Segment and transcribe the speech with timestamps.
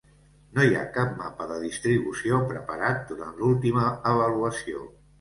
[0.53, 4.87] No hi ha cap mapa de distribució preparat durant l'última avaluació.